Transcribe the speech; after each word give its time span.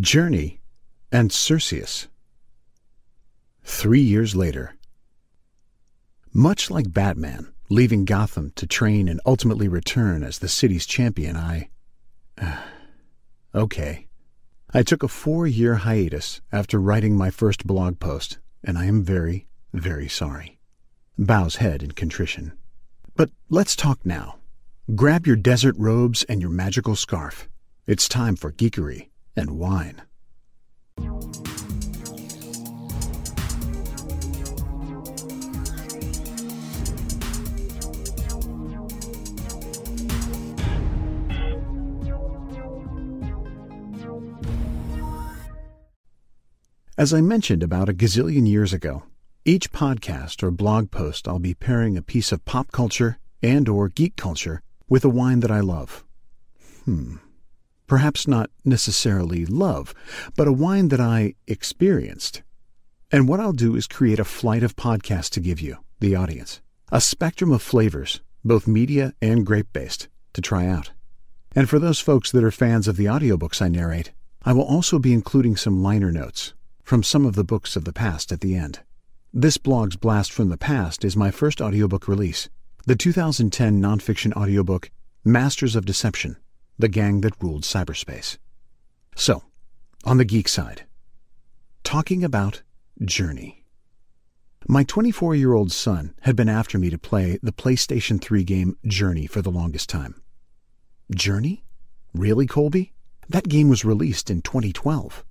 Journey 0.00 0.60
and 1.10 1.32
Cirsius. 1.32 2.08
Three 3.64 4.00
years 4.00 4.36
later. 4.36 4.74
Much 6.34 6.70
like 6.70 6.92
Batman, 6.92 7.54
leaving 7.70 8.04
Gotham 8.04 8.52
to 8.56 8.66
train 8.66 9.08
and 9.08 9.22
ultimately 9.24 9.68
return 9.68 10.22
as 10.22 10.38
the 10.38 10.48
city's 10.48 10.84
champion, 10.84 11.34
I. 11.34 11.70
Uh, 12.36 12.56
okay. 13.54 14.06
I 14.74 14.82
took 14.82 15.02
a 15.02 15.08
four 15.08 15.46
year 15.46 15.76
hiatus 15.76 16.42
after 16.52 16.78
writing 16.78 17.16
my 17.16 17.30
first 17.30 17.66
blog 17.66 17.98
post, 17.98 18.38
and 18.62 18.76
I 18.76 18.84
am 18.84 19.02
very, 19.02 19.46
very 19.72 20.08
sorry. 20.08 20.58
Bows 21.16 21.56
head 21.56 21.82
in 21.82 21.92
contrition. 21.92 22.52
But 23.14 23.30
let's 23.48 23.74
talk 23.74 24.04
now. 24.04 24.40
Grab 24.94 25.26
your 25.26 25.36
desert 25.36 25.74
robes 25.78 26.22
and 26.24 26.42
your 26.42 26.50
magical 26.50 26.96
scarf. 26.96 27.48
It's 27.86 28.08
time 28.08 28.36
for 28.36 28.52
geekery 28.52 29.08
and 29.36 29.58
wine. 29.58 30.02
As 46.98 47.12
I 47.12 47.20
mentioned 47.20 47.62
about 47.62 47.90
a 47.90 47.92
gazillion 47.92 48.48
years 48.48 48.72
ago, 48.72 49.02
each 49.44 49.70
podcast 49.70 50.42
or 50.42 50.50
blog 50.50 50.90
post 50.90 51.28
I'll 51.28 51.38
be 51.38 51.52
pairing 51.52 51.94
a 51.96 52.02
piece 52.02 52.32
of 52.32 52.44
pop 52.46 52.72
culture 52.72 53.18
and 53.42 53.68
or 53.68 53.90
geek 53.90 54.16
culture 54.16 54.62
with 54.88 55.04
a 55.04 55.10
wine 55.10 55.40
that 55.40 55.50
I 55.50 55.60
love. 55.60 56.04
Hmm. 56.86 57.16
Perhaps 57.86 58.26
not 58.26 58.50
necessarily 58.64 59.46
love, 59.46 59.94
but 60.36 60.48
a 60.48 60.52
wine 60.52 60.88
that 60.88 61.00
I 61.00 61.34
experienced. 61.46 62.42
And 63.12 63.28
what 63.28 63.38
I'll 63.38 63.52
do 63.52 63.76
is 63.76 63.86
create 63.86 64.18
a 64.18 64.24
flight 64.24 64.64
of 64.64 64.74
podcasts 64.74 65.30
to 65.30 65.40
give 65.40 65.60
you, 65.60 65.76
the 66.00 66.16
audience, 66.16 66.60
a 66.90 67.00
spectrum 67.00 67.52
of 67.52 67.62
flavors, 67.62 68.20
both 68.44 68.66
media 68.66 69.14
and 69.22 69.46
grape 69.46 69.72
based, 69.72 70.08
to 70.32 70.40
try 70.40 70.66
out. 70.66 70.90
And 71.54 71.68
for 71.68 71.78
those 71.78 72.00
folks 72.00 72.32
that 72.32 72.42
are 72.42 72.50
fans 72.50 72.88
of 72.88 72.96
the 72.96 73.04
audiobooks 73.04 73.62
I 73.62 73.68
narrate, 73.68 74.10
I 74.42 74.52
will 74.52 74.64
also 74.64 74.98
be 74.98 75.12
including 75.12 75.56
some 75.56 75.82
liner 75.82 76.10
notes 76.10 76.54
from 76.82 77.02
some 77.02 77.24
of 77.24 77.36
the 77.36 77.44
books 77.44 77.76
of 77.76 77.84
the 77.84 77.92
past 77.92 78.32
at 78.32 78.40
the 78.40 78.56
end. 78.56 78.80
This 79.32 79.58
blog's 79.58 79.96
blast 79.96 80.32
from 80.32 80.48
the 80.48 80.58
past 80.58 81.04
is 81.04 81.16
my 81.16 81.30
first 81.30 81.60
audiobook 81.60 82.08
release, 82.08 82.48
the 82.84 82.96
2010 82.96 83.80
nonfiction 83.80 84.32
audiobook 84.36 84.90
Masters 85.24 85.76
of 85.76 85.84
Deception 85.84 86.36
the 86.78 86.88
gang 86.88 87.22
that 87.22 87.42
ruled 87.42 87.62
cyberspace. 87.62 88.38
So, 89.14 89.42
on 90.04 90.18
the 90.18 90.24
geek 90.24 90.48
side, 90.48 90.84
talking 91.84 92.22
about 92.22 92.62
Journey. 93.04 93.64
My 94.68 94.84
24 94.84 95.34
year 95.34 95.52
old 95.52 95.70
son 95.72 96.14
had 96.22 96.36
been 96.36 96.48
after 96.48 96.78
me 96.78 96.90
to 96.90 96.98
play 96.98 97.38
the 97.42 97.52
PlayStation 97.52 98.20
3 98.20 98.44
game 98.44 98.76
Journey 98.86 99.26
for 99.26 99.40
the 99.40 99.50
longest 99.50 99.88
time. 99.88 100.20
Journey? 101.14 101.64
Really, 102.12 102.46
Colby? 102.46 102.92
That 103.28 103.48
game 103.48 103.68
was 103.68 103.84
released 103.84 104.30
in 104.30 104.42
2012. 104.42 105.24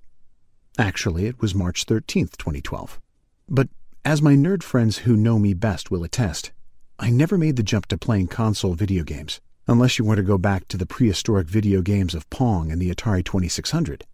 Actually, 0.78 1.26
it 1.26 1.40
was 1.40 1.54
March 1.54 1.86
13th, 1.86 2.36
2012. 2.36 3.00
But 3.48 3.68
as 4.04 4.22
my 4.22 4.34
nerd 4.34 4.62
friends 4.62 4.98
who 4.98 5.16
know 5.16 5.38
me 5.38 5.54
best 5.54 5.90
will 5.90 6.04
attest, 6.04 6.52
I 6.98 7.10
never 7.10 7.36
made 7.36 7.56
the 7.56 7.62
jump 7.62 7.86
to 7.86 7.98
playing 7.98 8.28
console 8.28 8.74
video 8.74 9.04
games 9.04 9.40
unless 9.66 9.98
you 9.98 10.04
want 10.04 10.18
to 10.18 10.22
go 10.22 10.38
back 10.38 10.68
to 10.68 10.76
the 10.76 10.86
prehistoric 10.86 11.48
video 11.48 11.82
games 11.82 12.14
of 12.14 12.28
Pong 12.30 12.70
and 12.70 12.80
the 12.80 12.94
Atari 12.94 13.24
2600. 13.24 14.04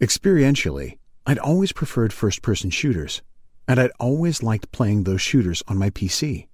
Experientially, 0.00 0.98
I'd 1.26 1.38
always 1.38 1.72
preferred 1.72 2.12
first 2.12 2.42
person 2.42 2.70
shooters, 2.70 3.22
and 3.68 3.78
I'd 3.78 3.92
always 4.00 4.42
liked 4.42 4.72
playing 4.72 5.04
those 5.04 5.20
shooters 5.20 5.62
on 5.68 5.78
my 5.78 5.90
PC. 5.90 6.48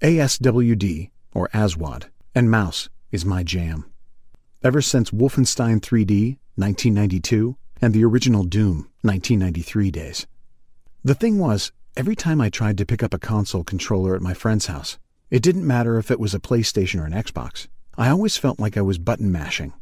ASWD, 0.00 1.10
or 1.34 1.48
ASWAD, 1.54 2.04
and 2.34 2.50
mouse 2.50 2.88
is 3.10 3.24
my 3.24 3.42
jam. 3.42 3.90
Ever 4.62 4.80
since 4.80 5.10
Wolfenstein 5.10 5.80
3D, 5.80 6.38
1992, 6.56 7.56
and 7.80 7.92
the 7.92 8.04
original 8.04 8.44
Doom, 8.44 8.88
1993 9.02 9.90
days. 9.90 10.26
The 11.02 11.14
thing 11.14 11.38
was, 11.38 11.72
every 11.96 12.14
time 12.14 12.40
I 12.40 12.48
tried 12.48 12.78
to 12.78 12.86
pick 12.86 13.02
up 13.02 13.12
a 13.12 13.18
console 13.18 13.64
controller 13.64 14.14
at 14.14 14.22
my 14.22 14.34
friend's 14.34 14.66
house, 14.66 14.98
it 15.32 15.42
didn't 15.42 15.66
matter 15.66 15.96
if 15.96 16.10
it 16.10 16.20
was 16.20 16.34
a 16.34 16.38
PlayStation 16.38 17.00
or 17.00 17.06
an 17.06 17.14
Xbox. 17.14 17.66
I 17.96 18.10
always 18.10 18.36
felt 18.36 18.60
like 18.60 18.76
I 18.76 18.82
was 18.82 18.98
button 18.98 19.32
mashing, 19.32 19.72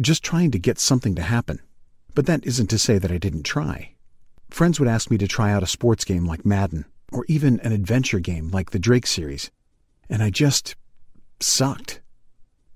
just 0.00 0.22
trying 0.22 0.52
to 0.52 0.58
get 0.58 0.78
something 0.78 1.16
to 1.16 1.22
happen. 1.22 1.60
But 2.14 2.26
that 2.26 2.46
isn't 2.46 2.68
to 2.68 2.78
say 2.78 2.96
that 2.96 3.10
I 3.10 3.18
didn't 3.18 3.42
try. 3.42 3.96
Friends 4.50 4.78
would 4.78 4.88
ask 4.88 5.10
me 5.10 5.18
to 5.18 5.26
try 5.26 5.50
out 5.50 5.64
a 5.64 5.66
sports 5.66 6.04
game 6.04 6.26
like 6.26 6.46
Madden, 6.46 6.84
or 7.10 7.24
even 7.26 7.58
an 7.60 7.72
adventure 7.72 8.20
game 8.20 8.52
like 8.52 8.70
the 8.70 8.78
Drake 8.78 9.04
series, 9.04 9.50
and 10.08 10.22
I 10.22 10.30
just 10.30 10.76
sucked. 11.40 12.00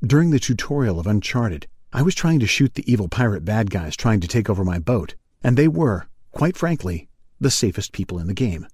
During 0.05 0.31
the 0.31 0.41
tutorial 0.41 0.99
of 0.99 1.07
Uncharted, 1.07 1.69
I 1.93 2.03
was 2.03 2.17
trying 2.17 2.41
to 2.41 2.49
shoot 2.49 2.75
the 2.75 2.93
evil 2.93 3.07
pirate 3.07 3.45
bad 3.45 3.71
guys 3.71 3.95
trying 3.95 4.19
to 4.19 4.29
take 4.29 4.51
over 4.51 4.65
my 4.65 4.81
boat, 4.81 5.15
and 5.45 5.57
they 5.57 5.69
were, 5.69 6.09
quite 6.33 6.57
frankly, 6.57 7.09
the 7.41 7.53
safest 7.53 7.93
people 7.93 8.19
in 8.19 8.27
the 8.27 8.35
game. 8.35 8.67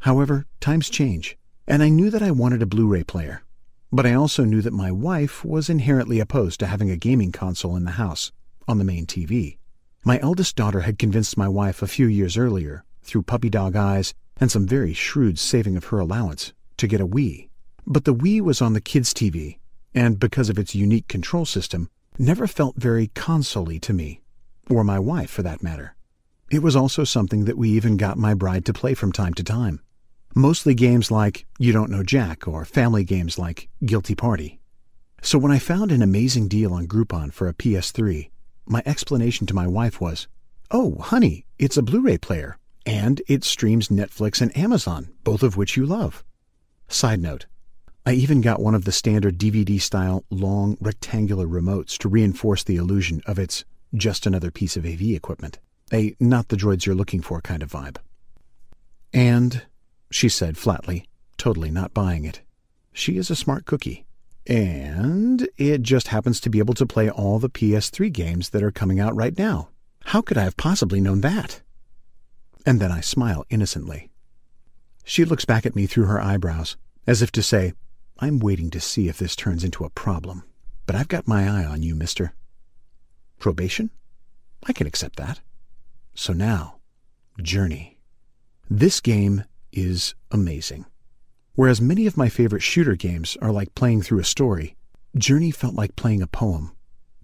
However, 0.00 0.46
times 0.58 0.90
change, 0.90 1.38
and 1.70 1.84
I 1.84 1.88
knew 1.88 2.10
that 2.10 2.22
I 2.22 2.32
wanted 2.32 2.62
a 2.62 2.66
Blu 2.66 2.88
ray 2.88 3.04
player. 3.04 3.44
But 3.92 4.04
I 4.04 4.12
also 4.12 4.44
knew 4.44 4.60
that 4.60 4.72
my 4.72 4.90
wife 4.90 5.44
was 5.44 5.70
inherently 5.70 6.18
opposed 6.18 6.58
to 6.58 6.66
having 6.66 6.90
a 6.90 6.96
gaming 6.96 7.30
console 7.30 7.76
in 7.76 7.84
the 7.84 7.92
house, 7.92 8.32
on 8.66 8.78
the 8.78 8.84
main 8.84 9.06
TV. 9.06 9.56
My 10.04 10.18
eldest 10.18 10.56
daughter 10.56 10.80
had 10.80 10.98
convinced 10.98 11.36
my 11.36 11.46
wife 11.46 11.80
a 11.80 11.86
few 11.86 12.08
years 12.08 12.36
earlier, 12.36 12.84
through 13.04 13.22
puppy 13.22 13.48
dog 13.48 13.76
eyes 13.76 14.14
and 14.40 14.50
some 14.50 14.66
very 14.66 14.92
shrewd 14.92 15.38
saving 15.38 15.76
of 15.76 15.84
her 15.84 16.00
allowance, 16.00 16.52
to 16.76 16.88
get 16.88 17.00
a 17.00 17.06
Wii. 17.06 17.48
But 17.86 18.04
the 18.04 18.16
Wii 18.16 18.40
was 18.40 18.60
on 18.60 18.72
the 18.72 18.80
kids' 18.80 19.14
TV, 19.14 19.58
and 19.94 20.18
because 20.18 20.48
of 20.48 20.58
its 20.58 20.74
unique 20.74 21.06
control 21.06 21.44
system, 21.44 21.88
never 22.18 22.48
felt 22.48 22.78
very 22.78 23.12
console 23.14 23.78
to 23.78 23.92
me, 23.92 24.20
or 24.68 24.82
my 24.82 24.98
wife 24.98 25.30
for 25.30 25.44
that 25.44 25.62
matter. 25.62 25.94
It 26.50 26.64
was 26.64 26.74
also 26.74 27.04
something 27.04 27.44
that 27.44 27.56
we 27.56 27.70
even 27.70 27.96
got 27.96 28.18
my 28.18 28.34
bride 28.34 28.64
to 28.64 28.72
play 28.72 28.94
from 28.94 29.12
time 29.12 29.34
to 29.34 29.44
time 29.44 29.80
mostly 30.34 30.74
games 30.74 31.10
like 31.10 31.46
You 31.58 31.72
Don't 31.72 31.90
Know 31.90 32.02
Jack 32.02 32.46
or 32.46 32.64
family 32.64 33.04
games 33.04 33.38
like 33.38 33.68
Guilty 33.84 34.14
Party. 34.14 34.60
So 35.22 35.38
when 35.38 35.52
I 35.52 35.58
found 35.58 35.92
an 35.92 36.02
amazing 36.02 36.48
deal 36.48 36.72
on 36.72 36.86
Groupon 36.86 37.32
for 37.32 37.48
a 37.48 37.54
PS3, 37.54 38.30
my 38.66 38.82
explanation 38.86 39.46
to 39.48 39.54
my 39.54 39.66
wife 39.66 40.00
was, 40.00 40.28
Oh, 40.70 40.96
honey, 41.00 41.46
it's 41.58 41.76
a 41.76 41.82
Blu 41.82 42.00
ray 42.00 42.16
player, 42.16 42.56
and 42.86 43.20
it 43.28 43.44
streams 43.44 43.88
Netflix 43.88 44.40
and 44.40 44.56
Amazon, 44.56 45.12
both 45.24 45.42
of 45.42 45.56
which 45.56 45.76
you 45.76 45.84
love. 45.84 46.24
Side 46.88 47.20
note, 47.20 47.46
I 48.06 48.12
even 48.12 48.40
got 48.40 48.62
one 48.62 48.74
of 48.74 48.84
the 48.84 48.92
standard 48.92 49.36
DVD 49.36 49.80
style 49.80 50.24
long 50.30 50.78
rectangular 50.80 51.46
remotes 51.46 51.98
to 51.98 52.08
reinforce 52.08 52.64
the 52.64 52.76
illusion 52.76 53.20
of 53.26 53.38
it's 53.38 53.64
just 53.94 54.26
another 54.26 54.50
piece 54.50 54.76
of 54.76 54.86
AV 54.86 55.02
equipment, 55.02 55.58
a 55.92 56.16
not 56.18 56.48
the 56.48 56.56
droids 56.56 56.86
you're 56.86 56.94
looking 56.94 57.20
for 57.20 57.40
kind 57.40 57.62
of 57.62 57.70
vibe. 57.70 57.98
And 59.12 59.62
she 60.10 60.28
said 60.28 60.58
flatly, 60.58 61.06
totally 61.36 61.70
not 61.70 61.94
buying 61.94 62.24
it. 62.24 62.40
She 62.92 63.16
is 63.16 63.30
a 63.30 63.36
smart 63.36 63.64
cookie. 63.64 64.06
And 64.46 65.48
it 65.56 65.82
just 65.82 66.08
happens 66.08 66.40
to 66.40 66.50
be 66.50 66.58
able 66.58 66.74
to 66.74 66.86
play 66.86 67.08
all 67.08 67.38
the 67.38 67.50
PS3 67.50 68.12
games 68.12 68.50
that 68.50 68.62
are 68.62 68.72
coming 68.72 68.98
out 68.98 69.14
right 69.14 69.36
now. 69.38 69.68
How 70.06 70.22
could 70.22 70.38
I 70.38 70.44
have 70.44 70.56
possibly 70.56 71.00
known 71.00 71.20
that? 71.20 71.60
And 72.66 72.80
then 72.80 72.90
I 72.90 73.00
smile 73.00 73.44
innocently. 73.48 74.10
She 75.04 75.24
looks 75.24 75.44
back 75.44 75.66
at 75.66 75.76
me 75.76 75.86
through 75.86 76.06
her 76.06 76.20
eyebrows, 76.20 76.76
as 77.06 77.22
if 77.22 77.30
to 77.32 77.42
say, 77.42 77.74
I'm 78.18 78.38
waiting 78.38 78.70
to 78.70 78.80
see 78.80 79.08
if 79.08 79.18
this 79.18 79.36
turns 79.36 79.64
into 79.64 79.84
a 79.84 79.90
problem. 79.90 80.44
But 80.86 80.96
I've 80.96 81.08
got 81.08 81.28
my 81.28 81.48
eye 81.48 81.64
on 81.64 81.82
you, 81.82 81.94
mister. 81.94 82.34
Probation? 83.38 83.90
I 84.64 84.72
can 84.72 84.86
accept 84.86 85.16
that. 85.16 85.40
So 86.14 86.32
now, 86.32 86.76
Journey. 87.40 87.98
This 88.68 89.00
game 89.00 89.44
is 89.72 90.14
amazing. 90.30 90.86
Whereas 91.54 91.80
many 91.80 92.06
of 92.06 92.16
my 92.16 92.28
favorite 92.28 92.62
shooter 92.62 92.94
games 92.94 93.36
are 93.42 93.52
like 93.52 93.74
playing 93.74 94.02
through 94.02 94.20
a 94.20 94.24
story, 94.24 94.76
Journey 95.16 95.50
felt 95.50 95.74
like 95.74 95.96
playing 95.96 96.22
a 96.22 96.26
poem. 96.26 96.72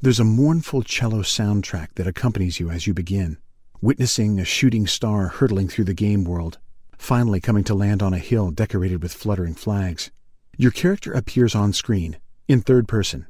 There's 0.03 0.21
a 0.21 0.25
mournful 0.25 0.83
cello 0.83 1.23
soundtrack 1.23 1.95
that 1.95 2.07
accompanies 2.07 2.61
you 2.61 2.69
as 2.69 2.87
you 2.87 2.93
begin, 2.93 3.39
witnessing 3.81 4.39
a 4.39 4.45
shooting 4.45 4.87
star 4.87 5.29
hurtling 5.29 5.69
through 5.69 5.85
the 5.85 5.95
game 5.95 6.25
world, 6.25 6.59
finally 6.99 7.41
coming 7.41 7.65
to 7.65 7.75
land 7.75 8.03
on 8.03 8.13
a 8.13 8.19
hill 8.19 8.51
decorated 8.51 9.03
with 9.03 9.15
fluttering 9.15 9.55
flags. 9.55 10.11
Your 10.59 10.71
character 10.71 11.13
appears 11.13 11.55
on 11.55 11.73
screen, 11.73 12.19
in 12.49 12.61
third 12.61 12.89
person, 12.89 13.27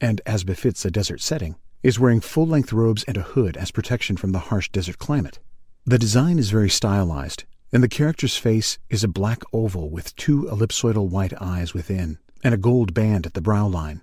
and, 0.00 0.20
as 0.26 0.44
befits 0.44 0.84
a 0.84 0.90
desert 0.90 1.20
setting, 1.20 1.56
is 1.82 1.98
wearing 1.98 2.20
full 2.20 2.46
length 2.46 2.72
robes 2.72 3.04
and 3.04 3.16
a 3.16 3.22
hood 3.22 3.56
as 3.56 3.70
protection 3.70 4.16
from 4.16 4.32
the 4.32 4.38
harsh 4.38 4.68
desert 4.70 4.98
climate. 4.98 5.38
The 5.84 5.98
design 5.98 6.38
is 6.38 6.50
very 6.50 6.70
stylized 6.70 7.44
and 7.72 7.82
the 7.82 7.88
character's 7.88 8.36
face 8.36 8.78
is 8.88 9.02
a 9.02 9.08
black 9.08 9.42
oval 9.52 9.90
with 9.90 10.14
two 10.16 10.42
ellipsoidal 10.42 11.08
white 11.08 11.32
eyes 11.40 11.74
within, 11.74 12.18
and 12.42 12.54
a 12.54 12.58
gold 12.58 12.94
band 12.94 13.26
at 13.26 13.34
the 13.34 13.40
brow 13.40 13.66
line. 13.66 14.02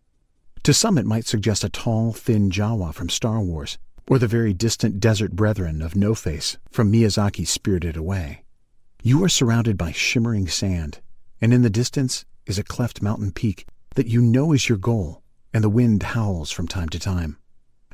To 0.64 0.74
some, 0.74 0.98
it 0.98 1.06
might 1.06 1.26
suggest 1.26 1.64
a 1.64 1.70
tall, 1.70 2.14
thin 2.14 2.52
Jawa 2.52 2.94
from 2.94 3.10
Star 3.10 3.40
Wars, 3.40 3.78
or 4.08 4.20
the 4.20 4.28
very 4.28 4.54
distant 4.54 5.00
desert 5.00 5.32
brethren 5.32 5.82
of 5.82 5.96
No 5.96 6.14
Face 6.14 6.58
from 6.70 6.92
Miyazaki's 6.92 7.50
Spirited 7.50 7.96
Away. 7.96 8.44
You 9.02 9.24
are 9.24 9.30
surrounded 9.30 9.78
by 9.78 9.92
shimmering 9.92 10.48
sand, 10.48 11.00
and 11.40 11.54
in 11.54 11.62
the 11.62 11.70
distance 11.70 12.26
is 12.46 12.60
a 12.60 12.64
cleft 12.64 13.02
mountain 13.02 13.32
peak 13.32 13.66
that 13.96 14.08
you 14.08 14.22
know 14.22 14.52
is 14.52 14.70
your 14.70 14.78
goal, 14.78 15.24
and 15.54 15.64
the 15.64 15.70
wind 15.70 16.04
howls 16.04 16.52
from 16.52 16.68
time 16.68 16.90
to 16.90 17.00
time. 17.00 17.38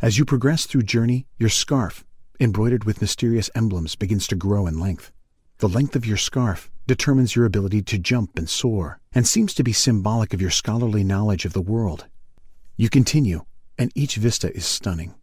As 0.01 0.17
you 0.17 0.25
progress 0.25 0.65
through 0.65 0.83
journey, 0.83 1.25
your 1.37 1.49
scarf, 1.49 2.03
embroidered 2.39 2.83
with 2.83 3.01
mysterious 3.01 3.49
emblems, 3.55 3.95
begins 3.95 4.27
to 4.27 4.35
grow 4.35 4.67
in 4.67 4.79
length. 4.79 5.11
The 5.59 5.67
length 5.67 5.95
of 5.95 6.05
your 6.05 6.17
scarf 6.17 6.69
determines 6.85 7.35
your 7.35 7.45
ability 7.45 7.81
to 7.81 7.97
jump 7.97 8.37
and 8.37 8.47
soar, 8.47 8.99
and 9.11 9.27
seems 9.27 9.55
to 9.55 9.63
be 9.63 9.73
symbolic 9.73 10.31
of 10.33 10.39
your 10.39 10.51
scholarly 10.51 11.03
knowledge 11.03 11.45
of 11.45 11.53
the 11.53 11.61
world. 11.61 12.05
You 12.75 12.89
continue, 12.89 13.41
and 13.75 13.91
each 13.95 14.17
vista 14.17 14.55
is 14.55 14.67
stunning. 14.67 15.15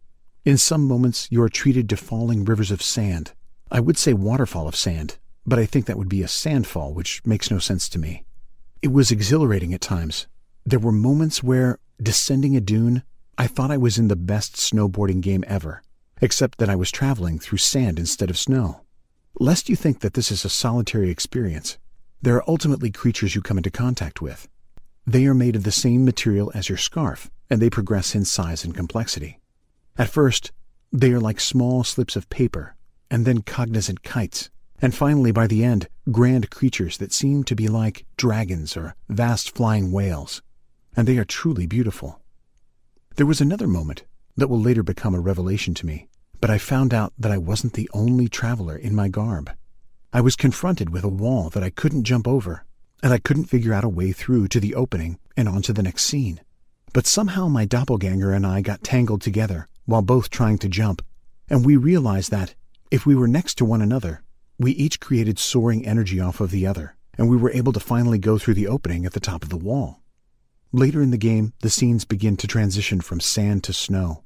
In 0.43 0.57
some 0.57 0.85
moments, 0.85 1.29
you 1.31 1.41
are 1.41 1.47
treated 1.47 1.87
to 1.87 1.97
falling 1.97 2.43
rivers 2.43 2.69
of 2.69 2.81
sand. 2.81 3.31
I 3.71 3.79
would 3.79 3.97
say 3.97 4.13
waterfall 4.13 4.67
of 4.67 4.75
sand, 4.75 5.17
but 5.45 5.57
I 5.57 5.65
think 5.65 5.85
that 5.85 5.97
would 5.97 6.09
be 6.09 6.21
a 6.21 6.27
sandfall, 6.27 6.93
which 6.93 7.21
makes 7.25 7.49
no 7.49 7.57
sense 7.57 7.87
to 7.89 7.99
me. 7.99 8.25
It 8.81 8.91
was 8.91 9.11
exhilarating 9.11 9.73
at 9.73 9.79
times. 9.79 10.27
There 10.65 10.79
were 10.79 10.91
moments 10.91 11.43
where, 11.43 11.79
descending 12.01 12.57
a 12.57 12.61
dune, 12.61 13.03
I 13.37 13.47
thought 13.47 13.71
I 13.71 13.77
was 13.77 13.97
in 13.97 14.09
the 14.09 14.17
best 14.17 14.55
snowboarding 14.55 15.21
game 15.21 15.45
ever, 15.47 15.81
except 16.21 16.57
that 16.57 16.69
I 16.69 16.75
was 16.75 16.91
traveling 16.91 17.39
through 17.39 17.59
sand 17.59 17.97
instead 17.97 18.29
of 18.29 18.37
snow. 18.37 18.81
Lest 19.39 19.67
you 19.67 19.75
think 19.75 19.99
that 19.99 20.13
this 20.13 20.31
is 20.31 20.45
a 20.45 20.49
solitary 20.49 21.09
experience, 21.09 21.77
there 22.21 22.35
are 22.35 22.49
ultimately 22.49 22.89
creatures 22.89 23.35
you 23.35 23.41
come 23.41 23.57
into 23.57 23.69
contact 23.69 24.21
with. 24.21 24.47
They 25.05 25.25
are 25.25 25.33
made 25.33 25.57
of 25.57 25.65
the 25.65 25.71
same 25.71 26.05
material 26.05 26.53
as 26.55 26.69
your 26.69 26.77
scarf, 26.77 27.29
and 27.49 27.61
they 27.61 27.69
progress 27.69 28.15
in 28.15 28.23
size 28.23 28.63
and 28.63 28.73
complexity. 28.73 29.41
At 29.97 30.09
first, 30.09 30.53
they 30.91 31.11
are 31.11 31.19
like 31.19 31.41
small 31.41 31.83
slips 31.83 32.15
of 32.15 32.29
paper, 32.29 32.75
and 33.11 33.25
then 33.25 33.41
cognizant 33.41 34.03
kites, 34.03 34.49
and 34.81 34.95
finally, 34.95 35.33
by 35.33 35.47
the 35.47 35.65
end, 35.65 35.89
grand 36.11 36.49
creatures 36.49 36.97
that 36.99 37.11
seem 37.11 37.43
to 37.43 37.55
be 37.55 37.67
like 37.67 38.05
dragons 38.15 38.77
or 38.77 38.95
vast 39.09 39.53
flying 39.53 39.91
whales. 39.91 40.41
And 40.95 41.07
they 41.07 41.17
are 41.17 41.25
truly 41.25 41.67
beautiful. 41.67 42.21
There 43.17 43.25
was 43.25 43.41
another 43.41 43.67
moment 43.67 44.05
that 44.37 44.47
will 44.47 44.61
later 44.61 44.83
become 44.83 45.13
a 45.13 45.19
revelation 45.19 45.73
to 45.75 45.85
me, 45.85 46.07
but 46.45 46.53
I 46.53 46.59
found 46.59 46.93
out 46.93 47.11
that 47.17 47.31
I 47.31 47.39
wasn't 47.39 47.73
the 47.73 47.89
only 47.91 48.27
traveler 48.27 48.77
in 48.77 48.93
my 48.93 49.07
garb. 49.07 49.49
I 50.13 50.21
was 50.21 50.35
confronted 50.35 50.91
with 50.91 51.03
a 51.03 51.07
wall 51.07 51.49
that 51.49 51.63
I 51.63 51.71
couldn't 51.71 52.03
jump 52.03 52.27
over, 52.27 52.65
and 53.01 53.11
I 53.11 53.17
couldn't 53.17 53.45
figure 53.45 53.73
out 53.73 53.83
a 53.83 53.89
way 53.89 54.11
through 54.11 54.49
to 54.49 54.59
the 54.59 54.75
opening 54.75 55.17
and 55.35 55.49
onto 55.49 55.73
the 55.73 55.81
next 55.81 56.03
scene. 56.03 56.41
But 56.93 57.07
somehow 57.07 57.47
my 57.47 57.65
doppelganger 57.65 58.31
and 58.31 58.45
I 58.45 58.61
got 58.61 58.83
tangled 58.83 59.23
together 59.23 59.67
while 59.85 60.03
both 60.03 60.29
trying 60.29 60.59
to 60.59 60.69
jump, 60.69 61.03
and 61.49 61.65
we 61.65 61.77
realized 61.77 62.29
that, 62.29 62.53
if 62.91 63.07
we 63.07 63.15
were 63.15 63.27
next 63.27 63.55
to 63.55 63.65
one 63.65 63.81
another, 63.81 64.21
we 64.59 64.71
each 64.73 64.99
created 64.99 65.39
soaring 65.39 65.83
energy 65.83 66.19
off 66.19 66.39
of 66.41 66.51
the 66.51 66.67
other, 66.67 66.95
and 67.17 67.27
we 67.27 67.37
were 67.37 67.53
able 67.53 67.73
to 67.73 67.79
finally 67.79 68.19
go 68.19 68.37
through 68.37 68.53
the 68.53 68.67
opening 68.67 69.03
at 69.03 69.13
the 69.13 69.19
top 69.19 69.41
of 69.41 69.49
the 69.49 69.57
wall. 69.57 69.99
Later 70.71 71.01
in 71.01 71.09
the 71.09 71.17
game, 71.17 71.53
the 71.61 71.71
scenes 71.71 72.05
begin 72.05 72.37
to 72.37 72.45
transition 72.45 73.01
from 73.01 73.19
sand 73.19 73.63
to 73.63 73.73
snow, 73.73 74.24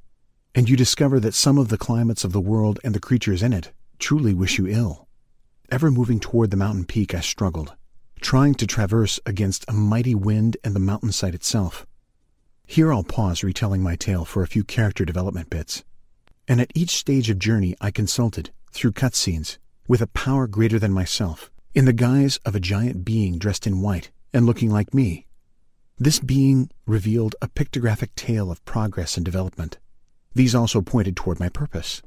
and 0.59 0.69
you 0.69 0.75
discover 0.75 1.21
that 1.21 1.33
some 1.33 1.57
of 1.57 1.69
the 1.69 1.77
climates 1.77 2.25
of 2.25 2.33
the 2.33 2.41
world 2.41 2.81
and 2.83 2.93
the 2.93 2.99
creatures 2.99 3.41
in 3.41 3.53
it 3.53 3.71
truly 3.97 4.33
wish 4.33 4.57
you 4.57 4.67
ill. 4.67 5.07
Ever 5.71 5.89
moving 5.89 6.19
toward 6.19 6.51
the 6.51 6.57
mountain 6.57 6.83
peak, 6.83 7.15
I 7.15 7.21
struggled, 7.21 7.75
trying 8.19 8.55
to 8.55 8.67
traverse 8.67 9.21
against 9.25 9.63
a 9.69 9.71
mighty 9.71 10.13
wind 10.13 10.57
and 10.61 10.75
the 10.75 10.81
mountainside 10.81 11.33
itself. 11.33 11.87
Here 12.67 12.91
I'll 12.91 13.05
pause 13.05 13.41
retelling 13.41 13.81
my 13.81 13.95
tale 13.95 14.25
for 14.25 14.43
a 14.43 14.47
few 14.47 14.65
character 14.65 15.05
development 15.05 15.49
bits. 15.49 15.85
And 16.45 16.59
at 16.59 16.73
each 16.75 16.89
stage 16.89 17.29
of 17.29 17.39
journey 17.39 17.77
I 17.79 17.89
consulted, 17.89 18.51
through 18.73 18.91
cutscenes, 18.91 19.59
with 19.87 20.01
a 20.01 20.07
power 20.07 20.45
greater 20.45 20.77
than 20.77 20.91
myself, 20.91 21.49
in 21.73 21.85
the 21.85 21.93
guise 21.93 22.35
of 22.43 22.53
a 22.53 22.59
giant 22.59 23.05
being 23.05 23.37
dressed 23.37 23.65
in 23.65 23.79
white 23.79 24.11
and 24.33 24.45
looking 24.45 24.69
like 24.69 24.93
me. 24.93 25.25
This 25.97 26.19
being 26.19 26.69
revealed 26.85 27.37
a 27.41 27.47
pictographic 27.47 28.09
tale 28.17 28.51
of 28.51 28.65
progress 28.65 29.15
and 29.15 29.23
development. 29.23 29.77
These 30.33 30.55
also 30.55 30.81
pointed 30.81 31.15
toward 31.15 31.39
my 31.39 31.49
purpose. 31.49 32.01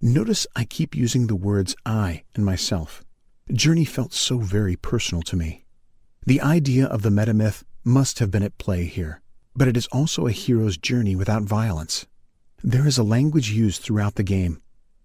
Notice 0.00 0.46
I 0.56 0.64
keep 0.64 0.94
using 0.94 1.26
the 1.26 1.36
words 1.36 1.76
I 1.86 2.24
and 2.34 2.44
myself. 2.44 3.04
Journey 3.52 3.84
felt 3.84 4.12
so 4.12 4.38
very 4.38 4.76
personal 4.76 5.22
to 5.22 5.36
me. 5.36 5.64
The 6.26 6.40
idea 6.40 6.86
of 6.86 7.02
the 7.02 7.10
metamyth 7.10 7.62
must 7.84 8.18
have 8.18 8.30
been 8.30 8.42
at 8.42 8.58
play 8.58 8.84
here 8.84 9.22
but 9.54 9.68
it 9.68 9.76
is 9.76 9.86
also 9.88 10.26
a 10.26 10.32
hero's 10.32 10.76
journey 10.76 11.16
without 11.16 11.42
violence. 11.42 12.06
There 12.62 12.86
is 12.86 12.98
a 12.98 13.02
language 13.02 13.50
used 13.50 13.82
throughout 13.82 14.14
the 14.14 14.22
game. 14.22 14.62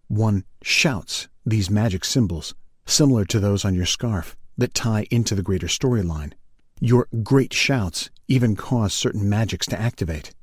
One 0.07 0.45
shouts 0.61 1.27
these 1.45 1.69
magic 1.69 2.05
symbols, 2.05 2.53
similar 2.85 3.25
to 3.25 3.39
those 3.39 3.65
on 3.65 3.73
your 3.73 3.85
scarf, 3.85 4.37
that 4.57 4.73
tie 4.73 5.05
into 5.11 5.35
the 5.35 5.41
greater 5.41 5.67
storyline. 5.67 6.33
Your 6.79 7.07
great 7.23 7.53
shouts 7.53 8.09
even 8.27 8.55
cause 8.55 8.93
certain 8.93 9.27
magics 9.27 9.67
to 9.67 9.79
activate. 9.79 10.33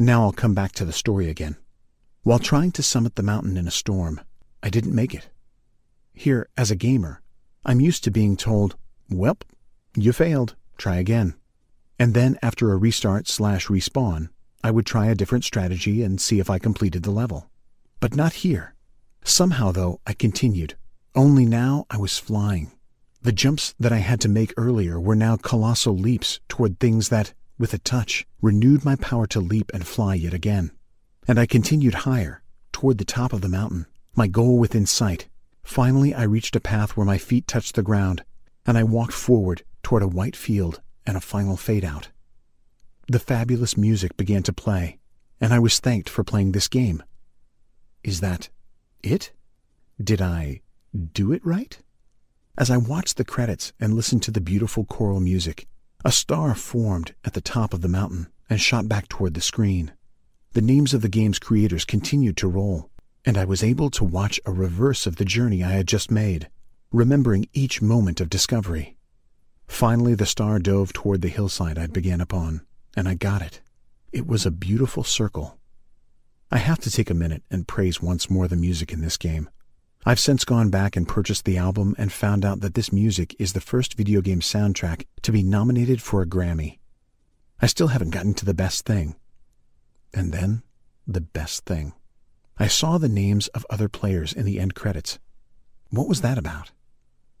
Now 0.00 0.22
I'll 0.22 0.32
come 0.32 0.54
back 0.54 0.72
to 0.72 0.84
the 0.84 0.92
story 0.92 1.28
again. 1.28 1.56
While 2.22 2.38
trying 2.38 2.70
to 2.72 2.82
summit 2.84 3.16
the 3.16 3.22
mountain 3.22 3.56
in 3.56 3.66
a 3.66 3.72
storm, 3.72 4.20
I 4.62 4.70
didn't 4.70 4.94
make 4.94 5.12
it. 5.12 5.28
Here, 6.14 6.48
as 6.56 6.70
a 6.70 6.76
gamer, 6.76 7.20
I'm 7.64 7.80
used 7.80 8.04
to 8.04 8.12
being 8.12 8.36
told, 8.36 8.76
Welp, 9.10 9.42
you 9.96 10.12
failed, 10.12 10.54
try 10.76 10.96
again. 10.96 11.34
And 11.98 12.14
then 12.14 12.38
after 12.42 12.72
a 12.72 12.76
restart 12.76 13.26
slash 13.26 13.66
respawn, 13.66 14.28
I 14.62 14.70
would 14.70 14.86
try 14.86 15.06
a 15.06 15.16
different 15.16 15.44
strategy 15.44 16.04
and 16.04 16.20
see 16.20 16.38
if 16.38 16.48
I 16.48 16.60
completed 16.60 17.02
the 17.02 17.10
level. 17.10 17.50
But 17.98 18.14
not 18.14 18.34
here. 18.34 18.74
Somehow, 19.24 19.72
though, 19.72 20.00
I 20.06 20.12
continued. 20.12 20.76
Only 21.16 21.44
now 21.44 21.86
I 21.90 21.98
was 21.98 22.18
flying. 22.18 22.70
The 23.22 23.32
jumps 23.32 23.74
that 23.80 23.92
I 23.92 23.98
had 23.98 24.20
to 24.20 24.28
make 24.28 24.54
earlier 24.56 25.00
were 25.00 25.16
now 25.16 25.36
colossal 25.36 25.96
leaps 25.96 26.38
toward 26.48 26.78
things 26.78 27.08
that, 27.08 27.34
with 27.58 27.74
a 27.74 27.78
touch, 27.78 28.26
renewed 28.40 28.84
my 28.84 28.96
power 28.96 29.26
to 29.26 29.40
leap 29.40 29.70
and 29.74 29.86
fly 29.86 30.14
yet 30.14 30.32
again. 30.32 30.70
And 31.26 31.38
I 31.38 31.46
continued 31.46 31.94
higher, 31.94 32.42
toward 32.72 32.98
the 32.98 33.04
top 33.04 33.32
of 33.32 33.40
the 33.40 33.48
mountain, 33.48 33.86
my 34.14 34.28
goal 34.28 34.58
within 34.58 34.86
sight. 34.86 35.28
Finally, 35.62 36.14
I 36.14 36.22
reached 36.22 36.56
a 36.56 36.60
path 36.60 36.96
where 36.96 37.04
my 37.04 37.18
feet 37.18 37.46
touched 37.46 37.74
the 37.74 37.82
ground, 37.82 38.24
and 38.64 38.78
I 38.78 38.84
walked 38.84 39.12
forward 39.12 39.62
toward 39.82 40.02
a 40.02 40.08
white 40.08 40.36
field 40.36 40.80
and 41.04 41.16
a 41.16 41.20
final 41.20 41.56
fade 41.56 41.84
out. 41.84 42.08
The 43.08 43.18
fabulous 43.18 43.76
music 43.76 44.16
began 44.16 44.42
to 44.44 44.52
play, 44.52 44.98
and 45.40 45.52
I 45.52 45.58
was 45.58 45.80
thanked 45.80 46.08
for 46.08 46.24
playing 46.24 46.52
this 46.52 46.68
game. 46.68 47.02
Is 48.04 48.20
that 48.20 48.48
it? 49.02 49.32
Did 50.02 50.20
I 50.22 50.60
do 51.12 51.32
it 51.32 51.44
right? 51.44 51.78
As 52.56 52.70
I 52.70 52.76
watched 52.76 53.16
the 53.16 53.24
credits 53.24 53.72
and 53.80 53.94
listened 53.94 54.22
to 54.24 54.30
the 54.30 54.40
beautiful 54.40 54.84
choral 54.84 55.20
music, 55.20 55.66
a 56.04 56.12
star 56.12 56.54
formed 56.54 57.14
at 57.24 57.34
the 57.34 57.40
top 57.40 57.74
of 57.74 57.80
the 57.80 57.88
mountain 57.88 58.28
and 58.48 58.60
shot 58.60 58.88
back 58.88 59.08
toward 59.08 59.34
the 59.34 59.40
screen. 59.40 59.92
The 60.52 60.62
names 60.62 60.94
of 60.94 61.02
the 61.02 61.08
game's 61.08 61.38
creators 61.38 61.84
continued 61.84 62.36
to 62.38 62.48
roll, 62.48 62.90
and 63.24 63.36
I 63.36 63.44
was 63.44 63.64
able 63.64 63.90
to 63.90 64.04
watch 64.04 64.40
a 64.46 64.52
reverse 64.52 65.06
of 65.06 65.16
the 65.16 65.24
journey 65.24 65.62
I 65.62 65.70
had 65.70 65.88
just 65.88 66.10
made, 66.10 66.48
remembering 66.92 67.48
each 67.52 67.82
moment 67.82 68.20
of 68.20 68.30
discovery. 68.30 68.96
Finally, 69.66 70.14
the 70.14 70.24
star 70.24 70.58
dove 70.58 70.92
toward 70.92 71.20
the 71.20 71.28
hillside 71.28 71.78
I'd 71.78 71.92
began 71.92 72.20
upon, 72.20 72.62
and 72.96 73.08
I 73.08 73.14
got 73.14 73.42
it. 73.42 73.60
It 74.12 74.26
was 74.26 74.46
a 74.46 74.50
beautiful 74.50 75.04
circle. 75.04 75.58
I 76.50 76.58
have 76.58 76.78
to 76.80 76.90
take 76.90 77.10
a 77.10 77.14
minute 77.14 77.42
and 77.50 77.68
praise 77.68 78.00
once 78.00 78.30
more 78.30 78.48
the 78.48 78.56
music 78.56 78.92
in 78.92 79.02
this 79.02 79.18
game. 79.18 79.50
I've 80.08 80.18
since 80.18 80.46
gone 80.46 80.70
back 80.70 80.96
and 80.96 81.06
purchased 81.06 81.44
the 81.44 81.58
album 81.58 81.94
and 81.98 82.10
found 82.10 82.42
out 82.42 82.60
that 82.60 82.72
this 82.72 82.90
music 82.90 83.36
is 83.38 83.52
the 83.52 83.60
first 83.60 83.92
video 83.92 84.22
game 84.22 84.40
soundtrack 84.40 85.04
to 85.20 85.30
be 85.30 85.42
nominated 85.42 86.00
for 86.00 86.22
a 86.22 86.26
Grammy. 86.26 86.78
I 87.60 87.66
still 87.66 87.88
haven't 87.88 88.14
gotten 88.14 88.32
to 88.32 88.46
the 88.46 88.54
best 88.54 88.86
thing. 88.86 89.16
And 90.14 90.32
then, 90.32 90.62
the 91.06 91.20
best 91.20 91.66
thing. 91.66 91.92
I 92.56 92.68
saw 92.68 92.96
the 92.96 93.10
names 93.10 93.48
of 93.48 93.66
other 93.68 93.90
players 93.90 94.32
in 94.32 94.46
the 94.46 94.58
end 94.58 94.74
credits. 94.74 95.18
What 95.90 96.08
was 96.08 96.22
that 96.22 96.38
about? 96.38 96.70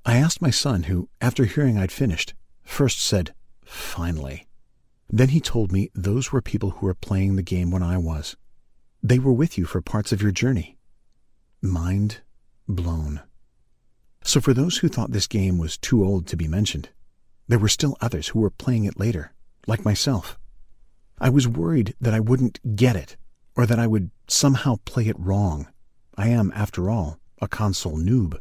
I 0.04 0.18
asked 0.18 0.42
my 0.42 0.50
son, 0.50 0.82
who, 0.82 1.08
after 1.22 1.46
hearing 1.46 1.78
I'd 1.78 1.90
finished, 1.90 2.34
first 2.64 3.00
said, 3.00 3.32
Finally. 3.64 4.46
Then 5.08 5.30
he 5.30 5.40
told 5.40 5.72
me 5.72 5.90
those 5.94 6.32
were 6.32 6.42
people 6.42 6.68
who 6.72 6.86
were 6.86 6.92
playing 6.92 7.36
the 7.36 7.42
game 7.42 7.70
when 7.70 7.82
I 7.82 7.96
was. 7.96 8.36
They 9.02 9.18
were 9.18 9.32
with 9.32 9.56
you 9.56 9.64
for 9.64 9.80
parts 9.80 10.12
of 10.12 10.20
your 10.20 10.32
journey. 10.32 10.76
Mind 11.62 12.20
blown. 12.68 13.22
So 14.22 14.40
for 14.40 14.52
those 14.52 14.78
who 14.78 14.88
thought 14.88 15.12
this 15.12 15.26
game 15.26 15.58
was 15.58 15.78
too 15.78 16.04
old 16.04 16.26
to 16.28 16.36
be 16.36 16.46
mentioned, 16.46 16.90
there 17.46 17.58
were 17.58 17.68
still 17.68 17.96
others 18.00 18.28
who 18.28 18.40
were 18.40 18.50
playing 18.50 18.84
it 18.84 19.00
later, 19.00 19.32
like 19.66 19.84
myself. 19.84 20.38
I 21.18 21.30
was 21.30 21.48
worried 21.48 21.94
that 22.00 22.14
I 22.14 22.20
wouldn't 22.20 22.76
get 22.76 22.94
it, 22.94 23.16
or 23.56 23.66
that 23.66 23.78
I 23.78 23.86
would 23.86 24.10
somehow 24.28 24.76
play 24.84 25.08
it 25.08 25.18
wrong. 25.18 25.68
I 26.16 26.28
am, 26.28 26.52
after 26.54 26.90
all, 26.90 27.18
a 27.40 27.48
console 27.48 27.96
noob. 27.96 28.38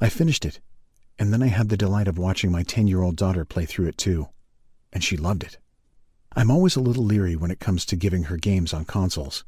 I 0.00 0.08
finished 0.08 0.44
it 0.44 0.60
and 1.20 1.34
then 1.34 1.42
I 1.42 1.48
had 1.48 1.68
the 1.68 1.76
delight 1.76 2.08
of 2.08 2.16
watching 2.16 2.50
my 2.50 2.62
10 2.62 2.86
year 2.86 3.02
old 3.02 3.14
daughter 3.14 3.44
play 3.44 3.66
through 3.66 3.88
it 3.88 3.98
too. 3.98 4.30
And 4.90 5.04
she 5.04 5.18
loved 5.18 5.44
it. 5.44 5.58
I'm 6.34 6.50
always 6.50 6.76
a 6.76 6.80
little 6.80 7.04
leery 7.04 7.36
when 7.36 7.50
it 7.50 7.60
comes 7.60 7.84
to 7.86 7.94
giving 7.94 8.24
her 8.24 8.38
games 8.38 8.72
on 8.72 8.86
consoles. 8.86 9.44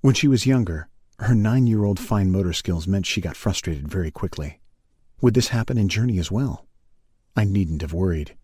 When 0.00 0.14
she 0.14 0.26
was 0.26 0.44
younger, 0.44 0.88
Her 1.20 1.34
nine 1.34 1.66
year 1.66 1.84
old 1.84 2.00
fine 2.00 2.32
motor 2.32 2.52
skills 2.52 2.86
meant 2.86 3.06
she 3.06 3.20
got 3.20 3.36
frustrated 3.36 3.88
very 3.88 4.10
quickly. 4.10 4.60
Would 5.20 5.34
this 5.34 5.48
happen 5.48 5.78
in 5.78 5.88
Journey 5.88 6.18
as 6.18 6.30
well? 6.30 6.66
I 7.36 7.44
needn't 7.44 7.82
have 7.82 7.92
worried. 7.92 8.36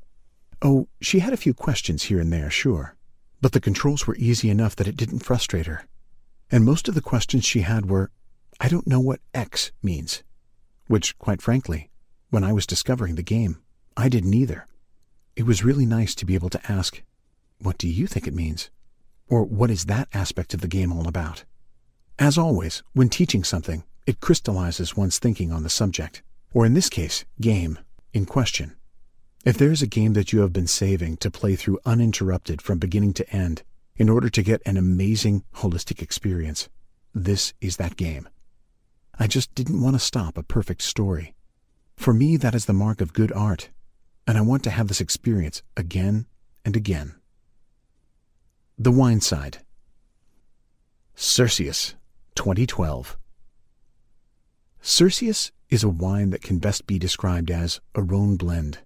Oh, 0.63 0.89
she 1.01 1.19
had 1.19 1.33
a 1.33 1.39
few 1.39 1.55
questions 1.55 2.05
here 2.05 2.21
and 2.21 2.33
there, 2.33 2.51
sure, 2.51 2.97
but 3.41 3.53
the 3.53 3.61
controls 3.61 4.07
were 4.07 4.17
easy 4.17 4.51
enough 4.51 4.77
that 4.77 4.87
it 4.89 4.97
didn't 4.97 5.21
frustrate 5.25 5.67
her. 5.67 5.87
And 6.51 6.65
most 6.65 6.89
of 6.89 6.95
the 6.95 7.01
questions 7.01 7.45
she 7.45 7.61
had 7.61 7.89
were, 7.89 8.11
I 8.61 8.69
don't 8.69 8.87
know 8.87 9.01
what 9.01 9.21
X 9.33 9.73
means. 9.83 10.23
Which, 10.87 11.19
quite 11.19 11.41
frankly, 11.41 11.91
when 12.31 12.45
I 12.45 12.53
was 12.53 12.67
discovering 12.67 13.15
the 13.15 13.23
game, 13.23 13.61
I 13.97 14.09
didn't 14.09 14.35
either. 14.35 14.67
It 15.35 15.45
was 15.45 15.65
really 15.65 15.87
nice 15.87 16.15
to 16.17 16.27
be 16.27 16.35
able 16.35 16.51
to 16.51 16.73
ask, 16.73 17.03
What 17.61 17.79
do 17.79 17.89
you 17.89 18.07
think 18.07 18.27
it 18.27 18.35
means? 18.35 18.71
Or 19.29 19.45
what 19.45 19.71
is 19.71 19.87
that 19.87 20.09
aspect 20.13 20.55
of 20.55 20.61
the 20.61 20.69
game 20.69 20.93
all 20.93 21.09
about? 21.09 21.45
As 22.21 22.37
always, 22.37 22.83
when 22.93 23.09
teaching 23.09 23.43
something, 23.43 23.83
it 24.07 24.21
crystallizes 24.21 24.95
one's 24.95 25.19
thinking 25.19 25.51
on 25.51 25.63
the 25.63 25.71
subject, 25.71 26.21
or 26.53 26.67
in 26.67 26.75
this 26.75 26.91
case, 26.91 27.25
game, 27.41 27.79
in 28.13 28.27
question. 28.27 28.77
If 29.47 29.57
there 29.57 29.73
is 29.73 29.81
a 29.81 29.87
game 29.87 30.13
that 30.13 30.31
you 30.31 30.41
have 30.41 30.53
been 30.53 30.67
saving 30.67 31.17
to 31.17 31.31
play 31.31 31.57
through 31.57 31.81
uninterrupted 31.87 32.61
from 32.61 32.79
beginning 32.79 33.15
to 33.15 33.31
end 33.35 33.63
in 33.97 34.11
order 34.11 34.29
to 34.29 34.43
get 34.43 34.61
an 34.67 34.77
amazing 34.77 35.45
holistic 35.55 36.03
experience, 36.03 36.69
this 37.15 37.55
is 37.63 37.79
that 37.79 37.97
game. 37.97 38.29
I 39.19 39.27
just 39.27 39.55
didn't 39.55 39.81
want 39.81 39.95
to 39.97 39.99
stop 39.99 40.37
a 40.37 40.43
perfect 40.43 40.83
story. 40.83 41.35
For 41.97 42.13
me, 42.13 42.37
that 42.37 42.55
is 42.55 42.67
the 42.67 42.75
mark 42.75 43.01
of 43.01 43.15
good 43.15 43.33
art, 43.33 43.71
and 44.27 44.37
I 44.37 44.43
want 44.43 44.63
to 44.65 44.71
have 44.71 44.89
this 44.89 45.01
experience 45.01 45.63
again 45.75 46.27
and 46.67 46.77
again. 46.77 47.15
The 48.79 48.93
Wine 48.93 49.23
Side 49.23 49.65
Cirsius 51.17 51.95
2012 52.35 53.17
Cirsius 54.83 55.51
is 55.69 55.85
a 55.85 55.89
wine 55.89 56.31
that 56.31 56.43
can 56.43 56.59
best 56.59 56.87
be 56.87 56.99
described 56.99 57.51
as 57.51 57.81
a 57.95 58.03
Rhone 58.03 58.37
blend. 58.37 58.79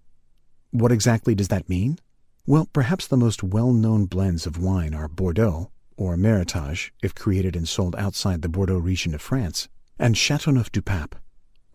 What 0.70 0.90
exactly 0.90 1.34
does 1.34 1.48
that 1.48 1.68
mean? 1.68 1.98
Well, 2.46 2.68
perhaps 2.72 3.06
the 3.06 3.16
most 3.16 3.42
well-known 3.42 4.06
blends 4.06 4.44
of 4.46 4.58
wine 4.58 4.92
are 4.92 5.08
Bordeaux, 5.08 5.70
or 5.96 6.16
Meritage, 6.16 6.90
if 7.02 7.14
created 7.14 7.54
and 7.54 7.68
sold 7.68 7.94
outside 7.96 8.42
the 8.42 8.48
Bordeaux 8.48 8.78
region 8.78 9.14
of 9.14 9.22
France, 9.22 9.68
and 9.98 10.16
Chateauneuf 10.16 10.72
du 10.72 10.82
Pape. 10.82 11.14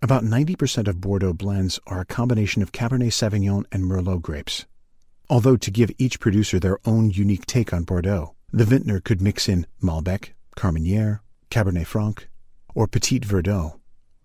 About 0.02 0.24
90% 0.24 0.88
of 0.88 1.02
Bordeaux 1.02 1.34
blends 1.34 1.80
are 1.88 2.02
a 2.02 2.06
combination 2.06 2.62
of 2.62 2.72
Cabernet 2.72 3.14
Sauvignon 3.14 3.64
and 3.72 3.86
Merlot 3.86 4.22
grapes. 4.22 4.66
Although 5.30 5.58
to 5.58 5.72
give 5.72 5.92
each 5.98 6.20
producer 6.20 6.60
their 6.60 6.80
own 6.86 7.10
unique 7.10 7.46
take 7.46 7.74
on 7.74 7.84
Bordeaux, 7.84 8.36
the 8.52 8.66
vintner 8.66 9.00
could 9.00 9.22
mix 9.22 9.48
in 9.48 9.66
Malbec, 9.82 10.34
Carmenere, 10.56 11.22
Cabernet 11.50 11.88
Franc, 11.88 12.28
or 12.76 12.88
Petit 12.88 13.20
Verdot. 13.22 13.80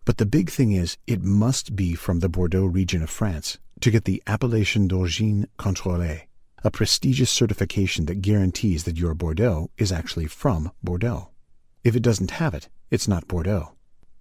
But 0.04 0.18
the 0.18 0.26
big 0.26 0.50
thing 0.50 0.72
is, 0.72 0.98
it 1.06 1.22
must 1.22 1.74
be 1.74 1.94
from 1.94 2.20
the 2.20 2.28
Bordeaux 2.28 2.66
region 2.66 3.02
of 3.02 3.10
France, 3.10 3.58
to 3.80 3.90
get 3.90 4.04
the 4.04 4.22
Appellation 4.26 4.86
d'Origine 4.86 5.46
Contrôlée, 5.58 6.22
a 6.62 6.70
prestigious 6.70 7.30
certification 7.30 8.06
that 8.06 8.22
guarantees 8.22 8.84
that 8.84 8.98
your 8.98 9.14
Bordeaux 9.14 9.70
is 9.78 9.90
actually 9.90 10.26
from 10.26 10.70
Bordeaux. 10.82 11.30
If 11.82 11.96
it 11.96 12.02
doesn't 12.02 12.32
have 12.32 12.54
it, 12.54 12.68
it's 12.90 13.08
not 13.08 13.28
Bordeaux. 13.28 13.72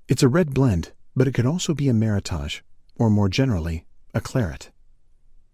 It's 0.07 0.23
a 0.23 0.27
red 0.27 0.53
blend, 0.53 0.91
but 1.15 1.27
it 1.27 1.33
could 1.33 1.45
also 1.45 1.73
be 1.73 1.89
a 1.89 1.93
Meritage, 1.93 2.61
or 2.95 3.09
more 3.09 3.29
generally, 3.29 3.85
a 4.13 4.21
claret. 4.21 4.71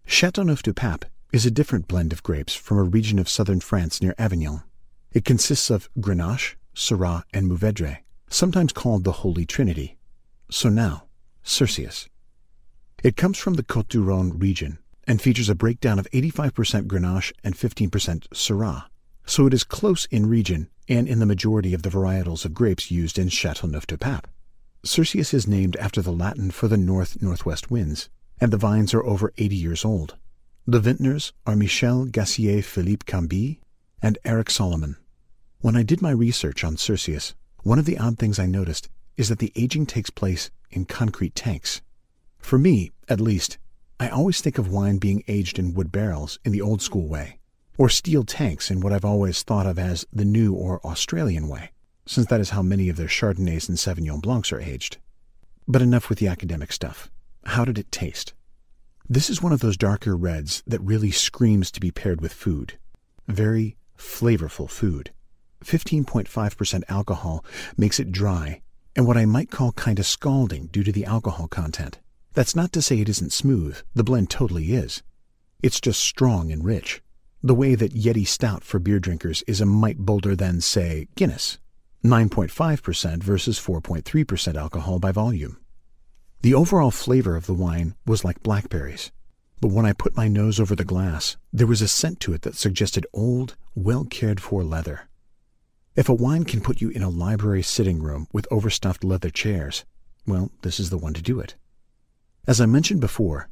Chateauneuf 0.06 0.62
du 0.62 0.72
Pape 0.72 1.04
is 1.32 1.46
a 1.46 1.50
different 1.50 1.86
blend 1.86 2.12
of 2.12 2.22
grapes 2.22 2.54
from 2.54 2.78
a 2.78 2.82
region 2.82 3.18
of 3.18 3.28
southern 3.28 3.60
France 3.60 4.02
near 4.02 4.14
Avignon. 4.18 4.62
It 5.12 5.24
consists 5.24 5.70
of 5.70 5.88
Grenache, 5.98 6.56
Syrah, 6.74 7.24
and 7.32 7.48
Mourvedre, 7.50 7.98
sometimes 8.28 8.72
called 8.72 9.04
the 9.04 9.12
Holy 9.12 9.44
Trinity. 9.44 9.98
So 10.50 10.68
now, 10.68 11.04
Cirsius. 11.44 12.08
It 13.02 13.16
comes 13.16 13.38
from 13.38 13.54
the 13.54 13.62
Côte 13.62 13.88
du 13.88 14.04
Rhône 14.04 14.40
region 14.40 14.78
and 15.06 15.20
features 15.20 15.48
a 15.48 15.54
breakdown 15.54 15.98
of 15.98 16.10
85% 16.10 16.86
Grenache 16.86 17.32
and 17.42 17.54
15% 17.54 18.28
Syrah, 18.28 18.86
so 19.26 19.46
it 19.46 19.54
is 19.54 19.64
close 19.64 20.06
in 20.06 20.26
region 20.26 20.68
and 20.88 21.08
in 21.08 21.18
the 21.18 21.26
majority 21.26 21.72
of 21.72 21.82
the 21.82 21.88
varietals 21.88 22.44
of 22.44 22.54
grapes 22.54 22.90
used 22.90 23.18
in 23.18 23.28
Chateauneuf 23.28 23.86
du 23.86 23.96
Pape. 23.96 24.26
Cirsius 24.84 25.34
is 25.34 25.46
named 25.46 25.76
after 25.76 26.00
the 26.00 26.12
Latin 26.12 26.50
for 26.50 26.68
the 26.68 26.76
north-northwest 26.76 27.70
winds, 27.70 28.08
and 28.40 28.52
the 28.52 28.56
vines 28.56 28.94
are 28.94 29.04
over 29.04 29.32
80 29.38 29.56
years 29.56 29.84
old. 29.84 30.16
The 30.66 30.80
vintners 30.80 31.32
are 31.46 31.56
Michel 31.56 32.06
Gassier 32.06 32.62
Philippe 32.62 33.04
Cambie 33.06 33.60
and 34.02 34.18
Eric 34.24 34.50
Solomon. 34.50 34.96
When 35.62 35.76
I 35.76 35.82
did 35.82 36.00
my 36.00 36.10
research 36.10 36.64
on 36.64 36.76
Cirsius, 36.76 37.34
one 37.64 37.78
of 37.78 37.84
the 37.84 37.98
odd 37.98 38.18
things 38.18 38.38
I 38.38 38.46
noticed 38.46 38.88
is 39.18 39.28
that 39.28 39.40
the 39.40 39.52
aging 39.54 39.84
takes 39.84 40.08
place 40.08 40.50
in 40.70 40.86
concrete 40.86 41.34
tanks. 41.34 41.82
For 42.38 42.58
me, 42.58 42.92
at 43.10 43.20
least, 43.20 43.58
I 43.98 44.08
always 44.08 44.40
think 44.40 44.56
of 44.56 44.72
wine 44.72 44.96
being 44.96 45.22
aged 45.28 45.58
in 45.58 45.74
wood 45.74 45.92
barrels 45.92 46.38
in 46.46 46.52
the 46.52 46.62
old 46.62 46.80
school 46.80 47.06
way, 47.06 47.40
or 47.76 47.90
steel 47.90 48.24
tanks 48.24 48.70
in 48.70 48.80
what 48.80 48.94
I've 48.94 49.04
always 49.04 49.42
thought 49.42 49.66
of 49.66 49.78
as 49.78 50.06
the 50.10 50.24
new 50.24 50.54
or 50.54 50.80
Australian 50.82 51.46
way, 51.46 51.72
since 52.06 52.26
that 52.28 52.40
is 52.40 52.50
how 52.50 52.62
many 52.62 52.88
of 52.88 52.96
their 52.96 53.06
Chardonnays 53.06 53.68
and 53.68 53.76
Sauvignon 53.76 54.22
Blancs 54.22 54.52
are 54.52 54.60
aged. 54.62 54.96
But 55.68 55.82
enough 55.82 56.08
with 56.08 56.20
the 56.20 56.28
academic 56.28 56.72
stuff. 56.72 57.10
How 57.44 57.66
did 57.66 57.76
it 57.76 57.92
taste? 57.92 58.32
This 59.10 59.28
is 59.28 59.42
one 59.42 59.52
of 59.52 59.60
those 59.60 59.76
darker 59.76 60.16
reds 60.16 60.62
that 60.66 60.80
really 60.80 61.10
screams 61.10 61.70
to 61.72 61.80
be 61.80 61.90
paired 61.90 62.22
with 62.22 62.32
food. 62.32 62.78
Very 63.28 63.76
flavorful 63.98 64.70
food. 64.70 65.10
15.5% 65.64 66.82
alcohol 66.88 67.44
makes 67.76 68.00
it 68.00 68.12
dry 68.12 68.62
and 68.96 69.06
what 69.06 69.16
I 69.16 69.24
might 69.24 69.50
call 69.50 69.72
kind 69.72 69.98
of 69.98 70.06
scalding 70.06 70.66
due 70.66 70.82
to 70.82 70.92
the 70.92 71.04
alcohol 71.04 71.48
content. 71.48 72.00
That's 72.34 72.56
not 72.56 72.72
to 72.72 72.82
say 72.82 73.00
it 73.00 73.08
isn't 73.08 73.32
smooth, 73.32 73.80
the 73.94 74.04
blend 74.04 74.30
totally 74.30 74.72
is. 74.72 75.02
It's 75.62 75.80
just 75.80 76.00
strong 76.00 76.50
and 76.50 76.64
rich. 76.64 77.02
The 77.42 77.54
way 77.54 77.74
that 77.74 77.94
Yeti 77.94 78.26
Stout 78.26 78.64
for 78.64 78.78
beer 78.78 79.00
drinkers 79.00 79.42
is 79.46 79.60
a 79.60 79.66
mite 79.66 79.98
bolder 79.98 80.36
than, 80.36 80.60
say, 80.60 81.08
Guinness. 81.14 81.58
9.5% 82.04 83.22
versus 83.22 83.58
4.3% 83.58 84.56
alcohol 84.56 84.98
by 84.98 85.12
volume. 85.12 85.58
The 86.42 86.54
overall 86.54 86.90
flavor 86.90 87.36
of 87.36 87.46
the 87.46 87.54
wine 87.54 87.94
was 88.06 88.24
like 88.24 88.42
blackberries, 88.42 89.12
but 89.60 89.70
when 89.70 89.84
I 89.84 89.92
put 89.92 90.16
my 90.16 90.26
nose 90.26 90.58
over 90.58 90.74
the 90.74 90.84
glass, 90.84 91.36
there 91.52 91.66
was 91.66 91.82
a 91.82 91.88
scent 91.88 92.20
to 92.20 92.32
it 92.32 92.42
that 92.42 92.54
suggested 92.54 93.06
old, 93.12 93.56
well 93.74 94.04
cared 94.04 94.40
for 94.40 94.64
leather. 94.64 95.09
If 95.96 96.08
a 96.08 96.14
wine 96.14 96.44
can 96.44 96.60
put 96.60 96.80
you 96.80 96.90
in 96.90 97.02
a 97.02 97.08
library 97.08 97.62
sitting 97.62 98.00
room 98.00 98.28
with 98.32 98.46
overstuffed 98.50 99.02
leather 99.02 99.28
chairs, 99.28 99.84
well, 100.24 100.52
this 100.62 100.78
is 100.78 100.90
the 100.90 100.98
one 100.98 101.14
to 101.14 101.22
do 101.22 101.40
it. 101.40 101.56
As 102.46 102.60
I 102.60 102.66
mentioned 102.66 103.00
before, 103.00 103.48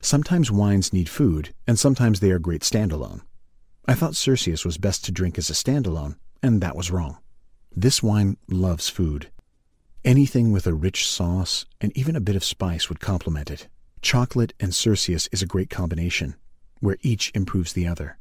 sometimes 0.00 0.50
wines 0.50 0.92
need 0.92 1.10
food, 1.10 1.54
and 1.66 1.78
sometimes 1.78 2.20
they 2.20 2.30
are 2.30 2.38
great 2.38 2.62
standalone. 2.62 3.20
I 3.86 3.94
thought 3.94 4.16
Cirsius 4.16 4.64
was 4.64 4.78
best 4.78 5.04
to 5.04 5.12
drink 5.12 5.36
as 5.36 5.50
a 5.50 5.52
standalone, 5.52 6.16
and 6.42 6.62
that 6.62 6.76
was 6.76 6.90
wrong. 6.90 7.18
This 7.76 8.02
wine 8.02 8.38
loves 8.48 8.88
food. 8.88 9.30
Anything 10.02 10.50
with 10.50 10.66
a 10.66 10.74
rich 10.74 11.06
sauce 11.06 11.66
and 11.80 11.96
even 11.96 12.16
a 12.16 12.20
bit 12.20 12.36
of 12.36 12.44
spice 12.44 12.88
would 12.88 13.00
complement 13.00 13.50
it. 13.50 13.68
Chocolate 14.00 14.54
and 14.58 14.72
Cirsius 14.72 15.28
is 15.30 15.42
a 15.42 15.46
great 15.46 15.68
combination, 15.68 16.36
where 16.80 16.96
each 17.02 17.30
improves 17.34 17.74
the 17.74 17.86
other. 17.86 18.18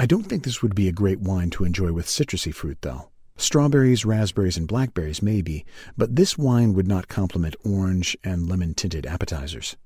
I 0.00 0.06
don't 0.06 0.22
think 0.22 0.44
this 0.44 0.62
would 0.62 0.74
be 0.74 0.88
a 0.88 0.92
great 0.92 1.20
wine 1.20 1.50
to 1.50 1.64
enjoy 1.64 1.92
with 1.92 2.06
citrusy 2.06 2.54
fruit, 2.54 2.78
though. 2.80 3.10
Strawberries, 3.36 4.06
raspberries, 4.06 4.56
and 4.56 4.66
blackberries 4.66 5.20
maybe, 5.20 5.66
but 5.94 6.16
this 6.16 6.38
wine 6.38 6.72
would 6.72 6.88
not 6.88 7.08
complement 7.08 7.54
orange 7.66 8.16
and 8.24 8.48
lemon-tinted 8.48 9.04
appetizers. 9.04 9.76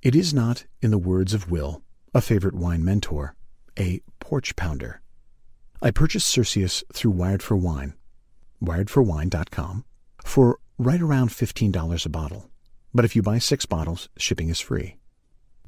It 0.00 0.16
is 0.16 0.32
not, 0.32 0.64
in 0.80 0.90
the 0.90 0.96
words 0.96 1.34
of 1.34 1.50
Will, 1.50 1.82
a 2.14 2.22
favorite 2.22 2.54
wine 2.54 2.82
mentor, 2.82 3.34
a 3.78 4.00
porch 4.20 4.56
pounder. 4.56 5.02
I 5.82 5.90
purchased 5.90 6.34
Cirsius 6.34 6.82
through 6.94 7.10
Wired 7.10 7.42
for 7.42 7.58
Wine, 7.58 7.92
wiredforwine.com, 8.64 9.84
for 10.24 10.60
right 10.78 11.02
around 11.02 11.28
$15 11.28 12.06
a 12.06 12.08
bottle. 12.08 12.48
But 12.94 13.04
if 13.04 13.14
you 13.14 13.20
buy 13.20 13.36
six 13.36 13.66
bottles, 13.66 14.08
shipping 14.16 14.48
is 14.48 14.60
free. 14.60 14.96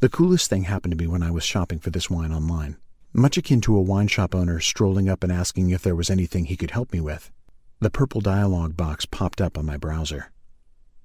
The 0.00 0.08
coolest 0.08 0.48
thing 0.48 0.62
happened 0.62 0.92
to 0.92 0.96
me 0.98 1.06
when 1.06 1.22
I 1.22 1.30
was 1.30 1.44
shopping 1.44 1.80
for 1.80 1.90
this 1.90 2.08
wine 2.08 2.32
online 2.32 2.78
much 3.12 3.38
akin 3.38 3.60
to 3.62 3.76
a 3.76 3.82
wine 3.82 4.08
shop 4.08 4.34
owner 4.34 4.60
strolling 4.60 5.08
up 5.08 5.22
and 5.22 5.32
asking 5.32 5.70
if 5.70 5.82
there 5.82 5.96
was 5.96 6.10
anything 6.10 6.44
he 6.44 6.56
could 6.56 6.72
help 6.72 6.92
me 6.92 7.00
with. 7.00 7.30
The 7.80 7.90
purple 7.90 8.20
dialog 8.20 8.76
box 8.76 9.06
popped 9.06 9.40
up 9.40 9.56
on 9.56 9.64
my 9.64 9.76
browser. 9.76 10.30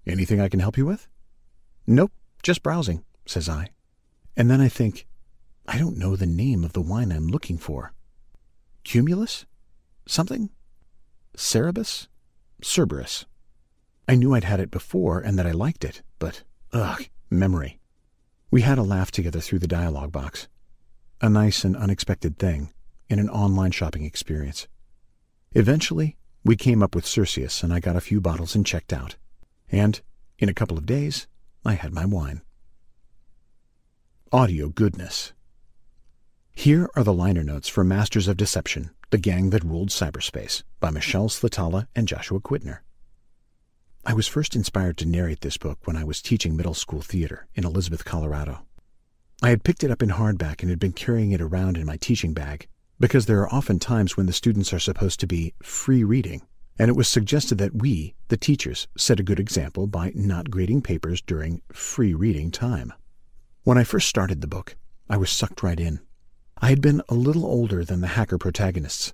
Anything 0.05 0.41
I 0.41 0.49
can 0.49 0.59
help 0.59 0.77
you 0.77 0.85
with? 0.85 1.07
Nope, 1.87 2.11
just 2.41 2.63
browsing, 2.63 3.03
says 3.25 3.47
I. 3.47 3.69
And 4.35 4.49
then 4.49 4.59
I 4.59 4.67
think, 4.67 5.05
I 5.67 5.77
don't 5.77 5.97
know 5.97 6.15
the 6.15 6.25
name 6.25 6.63
of 6.63 6.73
the 6.73 6.81
wine 6.81 7.11
I'm 7.11 7.27
looking 7.27 7.57
for. 7.57 7.93
Cumulus? 8.83 9.45
Something? 10.05 10.49
Cerberus? 11.35 12.07
Cerberus. 12.61 13.25
I 14.07 14.15
knew 14.15 14.33
I'd 14.33 14.43
had 14.43 14.59
it 14.59 14.71
before 14.71 15.19
and 15.19 15.39
that 15.39 15.47
I 15.47 15.51
liked 15.51 15.85
it, 15.85 16.01
but, 16.19 16.43
ugh, 16.73 17.05
memory. 17.29 17.79
We 18.51 18.61
had 18.61 18.77
a 18.77 18.83
laugh 18.83 19.11
together 19.11 19.39
through 19.39 19.59
the 19.59 19.67
dialog 19.67 20.11
box 20.11 20.47
a 21.23 21.29
nice 21.29 21.63
and 21.63 21.77
unexpected 21.77 22.37
thing 22.37 22.73
in 23.07 23.17
an 23.17 23.29
online 23.29 23.71
shopping 23.71 24.03
experience. 24.03 24.67
Eventually, 25.53 26.17
We 26.45 26.57
came 26.57 26.83
up 26.83 26.93
with 26.93 27.05
Cirsius, 27.05 27.63
and 27.63 27.73
I 27.73 27.79
got 27.79 27.95
a 27.95 28.01
few 28.01 28.19
bottles 28.19 28.53
and 28.53 28.65
checked 28.65 28.91
out. 28.91 29.15
And 29.71 30.01
in 30.37 30.49
a 30.49 30.53
couple 30.53 30.77
of 30.77 30.85
days, 30.85 31.25
I 31.63 31.75
had 31.75 31.93
my 31.93 32.05
wine. 32.05 32.41
Audio 34.33 34.67
goodness. 34.67 35.31
Here 36.51 36.89
are 36.97 37.03
the 37.05 37.13
liner 37.13 37.45
notes 37.45 37.69
for 37.69 37.85
Masters 37.85 38.27
of 38.27 38.35
Deception, 38.35 38.91
The 39.11 39.17
Gang 39.17 39.51
That 39.51 39.63
Ruled 39.63 39.87
Cyberspace 39.87 40.63
by 40.81 40.89
Michelle 40.89 41.29
Slatalla 41.29 41.87
and 41.95 42.09
Joshua 42.09 42.41
Quittner. 42.41 42.79
I 44.05 44.13
was 44.13 44.27
first 44.27 44.53
inspired 44.53 44.97
to 44.97 45.07
narrate 45.07 45.39
this 45.39 45.55
book 45.55 45.79
when 45.85 45.95
I 45.95 46.03
was 46.03 46.21
teaching 46.21 46.57
middle 46.57 46.73
school 46.73 47.01
theater 47.01 47.47
in 47.55 47.63
Elizabeth, 47.63 48.03
Colorado. 48.03 48.65
I 49.43 49.49
had 49.49 49.65
picked 49.65 49.83
it 49.83 49.91
up 49.91 50.01
in 50.01 50.07
hardback 50.07 50.61
and 50.61 50.69
had 50.69 50.79
been 50.79 50.93
carrying 50.93 51.33
it 51.33 51.41
around 51.41 51.75
in 51.75 51.85
my 51.85 51.97
teaching 51.97 52.33
bag 52.33 52.69
because 52.97 53.25
there 53.25 53.41
are 53.41 53.53
often 53.53 53.77
times 53.77 54.15
when 54.15 54.25
the 54.25 54.31
students 54.31 54.71
are 54.71 54.79
supposed 54.79 55.19
to 55.19 55.27
be 55.27 55.53
free 55.61 56.01
reading, 56.01 56.43
and 56.79 56.87
it 56.87 56.95
was 56.95 57.09
suggested 57.09 57.57
that 57.57 57.75
we, 57.75 58.15
the 58.29 58.37
teachers, 58.37 58.87
set 58.97 59.19
a 59.19 59.23
good 59.23 59.41
example 59.41 59.85
by 59.85 60.13
not 60.15 60.49
grading 60.49 60.81
papers 60.81 61.21
during 61.21 61.61
free 61.73 62.13
reading 62.13 62.51
time. 62.51 62.93
When 63.63 63.77
I 63.77 63.83
first 63.83 64.07
started 64.07 64.39
the 64.39 64.47
book, 64.47 64.77
I 65.09 65.17
was 65.17 65.29
sucked 65.29 65.61
right 65.61 65.77
in. 65.77 65.99
I 66.61 66.69
had 66.69 66.79
been 66.79 67.01
a 67.09 67.13
little 67.13 67.45
older 67.45 67.83
than 67.83 67.99
the 67.99 68.07
hacker 68.07 68.37
protagonists. 68.37 69.13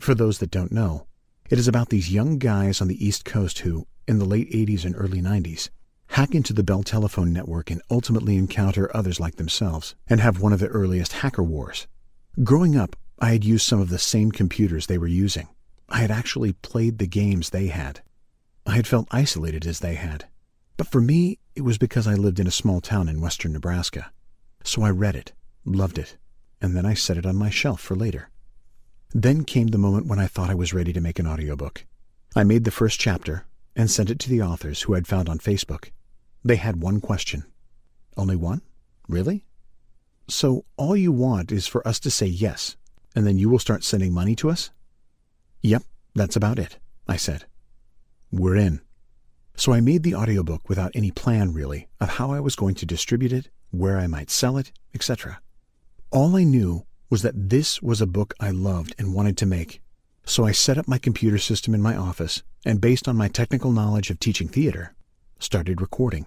For 0.00 0.16
those 0.16 0.40
that 0.40 0.50
don't 0.50 0.72
know, 0.72 1.06
it 1.48 1.60
is 1.60 1.68
about 1.68 1.90
these 1.90 2.12
young 2.12 2.38
guys 2.38 2.80
on 2.80 2.88
the 2.88 3.06
East 3.06 3.24
Coast 3.24 3.60
who, 3.60 3.86
in 4.08 4.18
the 4.18 4.24
late 4.24 4.50
80s 4.50 4.84
and 4.84 4.96
early 4.98 5.22
90s, 5.22 5.70
hack 6.10 6.34
into 6.34 6.52
the 6.52 6.64
Bell 6.64 6.82
telephone 6.82 7.32
network 7.32 7.70
and 7.70 7.80
ultimately 7.90 8.36
encounter 8.36 8.94
others 8.94 9.20
like 9.20 9.36
themselves 9.36 9.94
and 10.08 10.20
have 10.20 10.40
one 10.40 10.52
of 10.52 10.58
the 10.58 10.66
earliest 10.66 11.14
hacker 11.14 11.42
wars. 11.42 11.86
Growing 12.42 12.76
up, 12.76 12.96
I 13.18 13.30
had 13.30 13.44
used 13.44 13.66
some 13.66 13.80
of 13.80 13.90
the 13.90 13.98
same 13.98 14.32
computers 14.32 14.86
they 14.86 14.98
were 14.98 15.06
using. 15.06 15.48
I 15.88 15.98
had 15.98 16.10
actually 16.10 16.52
played 16.52 16.98
the 16.98 17.06
games 17.06 17.50
they 17.50 17.68
had. 17.68 18.00
I 18.66 18.76
had 18.76 18.86
felt 18.86 19.08
isolated 19.10 19.66
as 19.66 19.80
they 19.80 19.94
had. 19.94 20.26
But 20.76 20.88
for 20.88 21.00
me, 21.00 21.38
it 21.54 21.62
was 21.62 21.78
because 21.78 22.06
I 22.06 22.14
lived 22.14 22.40
in 22.40 22.46
a 22.46 22.52
small 22.52 22.80
town 22.80 23.08
in 23.08 23.20
western 23.20 23.52
Nebraska. 23.52 24.10
So 24.64 24.82
I 24.82 24.90
read 24.90 25.16
it, 25.16 25.32
loved 25.64 25.98
it, 25.98 26.16
and 26.60 26.76
then 26.76 26.86
I 26.86 26.94
set 26.94 27.18
it 27.18 27.26
on 27.26 27.36
my 27.36 27.50
shelf 27.50 27.80
for 27.80 27.94
later. 27.94 28.30
Then 29.12 29.44
came 29.44 29.68
the 29.68 29.78
moment 29.78 30.06
when 30.06 30.18
I 30.18 30.26
thought 30.26 30.50
I 30.50 30.54
was 30.54 30.74
ready 30.74 30.92
to 30.92 31.00
make 31.00 31.18
an 31.18 31.26
audiobook. 31.26 31.84
I 32.34 32.44
made 32.44 32.64
the 32.64 32.70
first 32.70 32.98
chapter 33.00 33.44
and 33.76 33.90
sent 33.90 34.10
it 34.10 34.18
to 34.20 34.30
the 34.30 34.42
authors 34.42 34.82
who 34.82 34.94
I'd 34.94 35.06
found 35.06 35.28
on 35.28 35.38
Facebook. 35.38 35.90
They 36.44 36.56
had 36.56 36.82
one 36.82 37.00
question. 37.00 37.44
Only 38.16 38.36
one? 38.36 38.62
Really? 39.08 39.44
So 40.28 40.64
all 40.76 40.96
you 40.96 41.12
want 41.12 41.52
is 41.52 41.66
for 41.66 41.86
us 41.86 41.98
to 42.00 42.10
say 42.10 42.26
yes, 42.26 42.76
and 43.14 43.26
then 43.26 43.38
you 43.38 43.48
will 43.48 43.58
start 43.58 43.84
sending 43.84 44.14
money 44.14 44.36
to 44.36 44.50
us? 44.50 44.70
Yep, 45.62 45.82
that's 46.14 46.36
about 46.36 46.58
it, 46.58 46.78
I 47.08 47.16
said. 47.16 47.44
We're 48.30 48.56
in. 48.56 48.80
So 49.56 49.72
I 49.72 49.80
made 49.80 50.04
the 50.04 50.14
audiobook 50.14 50.68
without 50.68 50.92
any 50.94 51.10
plan, 51.10 51.52
really, 51.52 51.88
of 52.00 52.10
how 52.10 52.30
I 52.30 52.40
was 52.40 52.56
going 52.56 52.76
to 52.76 52.86
distribute 52.86 53.32
it, 53.32 53.50
where 53.70 53.98
I 53.98 54.06
might 54.06 54.30
sell 54.30 54.56
it, 54.56 54.72
etc. 54.94 55.40
All 56.10 56.36
I 56.36 56.44
knew 56.44 56.86
was 57.10 57.22
that 57.22 57.50
this 57.50 57.82
was 57.82 58.00
a 58.00 58.06
book 58.06 58.34
I 58.40 58.50
loved 58.50 58.94
and 58.98 59.12
wanted 59.12 59.36
to 59.38 59.46
make, 59.46 59.82
so 60.24 60.44
I 60.44 60.52
set 60.52 60.78
up 60.78 60.86
my 60.86 60.98
computer 60.98 61.38
system 61.38 61.74
in 61.74 61.82
my 61.82 61.96
office 61.96 62.42
and, 62.64 62.80
based 62.80 63.08
on 63.08 63.16
my 63.16 63.28
technical 63.28 63.72
knowledge 63.72 64.10
of 64.10 64.20
teaching 64.20 64.48
theater, 64.48 64.94
started 65.40 65.80
recording. 65.80 66.26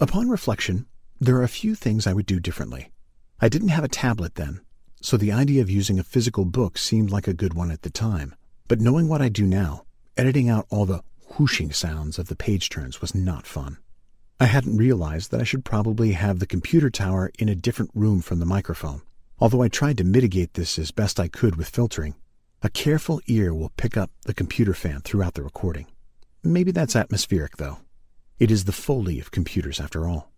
Upon 0.00 0.28
reflection, 0.28 0.86
there 1.20 1.36
are 1.36 1.42
a 1.42 1.48
few 1.48 1.74
things 1.74 2.06
I 2.06 2.12
would 2.12 2.26
do 2.26 2.40
differently. 2.40 2.90
I 3.40 3.48
didn't 3.48 3.68
have 3.68 3.84
a 3.84 3.88
tablet 3.88 4.34
then, 4.34 4.60
so 5.00 5.16
the 5.16 5.32
idea 5.32 5.62
of 5.62 5.70
using 5.70 5.98
a 5.98 6.04
physical 6.04 6.44
book 6.44 6.78
seemed 6.78 7.10
like 7.10 7.28
a 7.28 7.34
good 7.34 7.54
one 7.54 7.70
at 7.70 7.82
the 7.82 7.90
time. 7.90 8.34
But 8.68 8.80
knowing 8.80 9.08
what 9.08 9.22
I 9.22 9.28
do 9.28 9.46
now, 9.46 9.84
editing 10.16 10.48
out 10.48 10.66
all 10.70 10.86
the 10.86 11.02
whooshing 11.38 11.72
sounds 11.72 12.18
of 12.18 12.28
the 12.28 12.36
page 12.36 12.68
turns 12.68 13.00
was 13.00 13.14
not 13.14 13.46
fun. 13.46 13.78
I 14.40 14.46
hadn't 14.46 14.76
realized 14.76 15.30
that 15.30 15.40
I 15.40 15.44
should 15.44 15.64
probably 15.64 16.12
have 16.12 16.38
the 16.38 16.46
computer 16.46 16.90
tower 16.90 17.30
in 17.38 17.48
a 17.48 17.54
different 17.54 17.90
room 17.94 18.20
from 18.22 18.38
the 18.38 18.46
microphone. 18.46 19.02
Although 19.38 19.62
I 19.62 19.68
tried 19.68 19.98
to 19.98 20.04
mitigate 20.04 20.54
this 20.54 20.78
as 20.78 20.90
best 20.90 21.20
I 21.20 21.28
could 21.28 21.56
with 21.56 21.68
filtering, 21.68 22.14
a 22.62 22.70
careful 22.70 23.20
ear 23.26 23.52
will 23.52 23.72
pick 23.76 23.96
up 23.96 24.10
the 24.24 24.34
computer 24.34 24.74
fan 24.74 25.00
throughout 25.00 25.34
the 25.34 25.42
recording. 25.42 25.86
Maybe 26.44 26.72
that's 26.72 26.96
atmospheric, 26.96 27.56
though. 27.56 27.78
It 28.38 28.50
is 28.50 28.64
the 28.64 28.72
foley 28.72 29.20
of 29.20 29.30
computers, 29.30 29.78
after 29.78 30.08
all. 30.08 30.32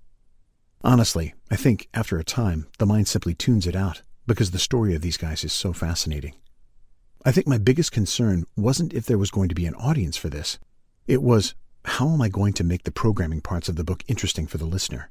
Honestly, 0.83 1.35
I 1.51 1.57
think, 1.57 1.89
after 1.95 2.19
a 2.19 2.25
time, 2.25 2.67
the 2.79 2.85
mind 2.85 3.09
simply 3.09 3.35
tunes 3.35 3.67
it 3.67 3.75
out 3.75 4.03
because 4.27 4.51
the 4.51 4.59
story 4.59 4.95
of 4.95 5.01
these 5.01 5.17
guys 5.17 5.45
is 5.45 5.53
so 5.53 5.73
fascinating. 5.73 6.35
I 7.25 7.33
think 7.33 7.47
my 7.47 7.57
biggest 7.57 7.91
concern 7.91 8.45
wasn't 8.55 8.93
if 8.93 9.07
there 9.07 9.17
was 9.17 9.31
going 9.31 9.49
to 9.49 9.55
be 9.55 9.65
an 9.65 9.75
audience 9.77 10.19
for 10.19 10.29
this. 10.29 10.59
It 11.07 11.23
was, 11.23 11.55
how 11.87 12.11
am 12.11 12.21
I 12.21 12.29
going 12.29 12.53
to 12.55 12.65
make 12.65 12.83
the 12.83 12.91
programming 12.91 13.41
parts 13.41 13.71
of 13.71 13.77
the 13.77 13.85
book 13.85 14.05
interesting 14.07 14.47
for 14.47 14.59
the 14.59 14.67
listener? 14.67 15.11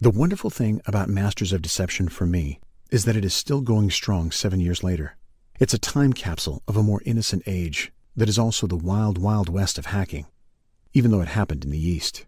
The 0.00 0.10
wonderful 0.10 0.48
thing 0.48 0.80
about 0.86 1.10
Masters 1.10 1.52
of 1.52 1.60
Deception 1.60 2.08
for 2.08 2.24
me 2.24 2.60
is 2.90 3.04
that 3.04 3.16
it 3.16 3.26
is 3.26 3.34
still 3.34 3.60
going 3.60 3.90
strong 3.90 4.30
seven 4.30 4.60
years 4.60 4.82
later. 4.82 5.16
It's 5.60 5.74
a 5.74 5.78
time 5.78 6.14
capsule 6.14 6.62
of 6.66 6.78
a 6.78 6.82
more 6.82 7.02
innocent 7.04 7.42
age 7.46 7.92
that 8.18 8.28
is 8.28 8.38
also 8.38 8.66
the 8.66 8.76
wild, 8.76 9.16
wild 9.16 9.48
west 9.48 9.78
of 9.78 9.86
hacking, 9.86 10.26
even 10.92 11.10
though 11.12 11.20
it 11.20 11.28
happened 11.28 11.64
in 11.64 11.70
the 11.70 11.78
East. 11.78 12.26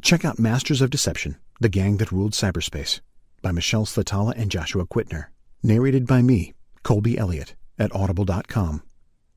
Check 0.00 0.24
out 0.24 0.38
Masters 0.38 0.80
of 0.80 0.90
Deception, 0.90 1.36
The 1.60 1.68
Gang 1.68 1.96
That 1.96 2.12
Ruled 2.12 2.32
Cyberspace 2.32 3.00
by 3.42 3.50
Michelle 3.50 3.86
Slatalla 3.86 4.34
and 4.36 4.52
Joshua 4.52 4.86
Quittner, 4.86 5.26
narrated 5.64 6.06
by 6.06 6.22
me, 6.22 6.54
Colby 6.84 7.18
Elliott, 7.18 7.56
at 7.76 7.92
audible.com. 7.92 8.82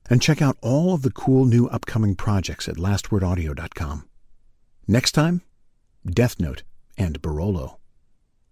And 0.10 0.22
check 0.22 0.41
out 0.43 0.58
all 0.62 0.93
of 0.93 1.02
the 1.02 1.12
cool 1.12 1.46
new 1.46 1.67
upcoming 1.67 2.15
projects 2.15 2.70
at 2.70 2.76
lastwordaudio.com. 2.76 4.08
Next 4.88 5.12
time, 5.13 5.41
Death 6.06 6.39
Note 6.39 6.62
and 6.98 7.20
Barolo. 7.22 7.78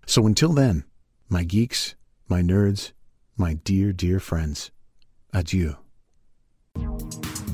So 0.07 0.25
until 0.25 0.53
then, 0.53 0.85
my 1.29 1.43
geeks, 1.43 1.95
my 2.27 2.41
nerds, 2.41 2.93
my 3.37 3.53
dear, 3.53 3.93
dear 3.93 4.19
friends, 4.19 4.71
adieu. 5.31 5.77
Thank 6.77 7.39
you 7.39 7.44